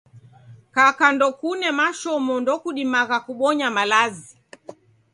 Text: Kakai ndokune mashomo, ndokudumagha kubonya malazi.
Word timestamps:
Kakai 0.73 1.11
ndokune 1.15 1.67
mashomo, 1.79 2.33
ndokudumagha 2.41 3.17
kubonya 3.25 3.67
malazi. 3.75 4.33